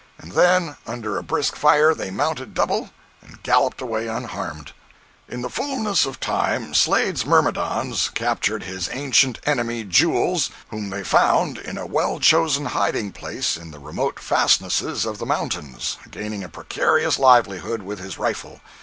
And 0.17 0.31
then, 0.31 0.77
under 0.87 1.15
a 1.19 1.23
brisk 1.23 1.55
fire, 1.55 1.93
they 1.93 2.09
mounted 2.09 2.55
double 2.55 2.89
and 3.21 3.43
galloped 3.43 3.81
away 3.81 4.07
unharmed! 4.07 4.71
In 5.29 5.41
the 5.43 5.47
fulness 5.49 6.07
of 6.07 6.19
time 6.19 6.73
Slade's 6.73 7.23
myrmidons 7.23 8.09
captured 8.15 8.63
his 8.63 8.89
ancient 8.91 9.37
enemy 9.45 9.83
Jules, 9.83 10.49
whom 10.71 10.89
they 10.89 11.03
found 11.03 11.59
in 11.59 11.77
a 11.77 11.85
well 11.85 12.19
chosen 12.19 12.65
hiding 12.65 13.11
place 13.11 13.55
in 13.55 13.69
the 13.69 13.77
remote 13.77 14.19
fastnesses 14.19 15.05
of 15.05 15.19
the 15.19 15.25
mountains, 15.27 15.99
gaining 16.09 16.43
a 16.43 16.49
precarious 16.49 17.19
livelihood 17.19 17.83
with 17.83 17.99
his 17.99 18.17
rifle. 18.17 18.59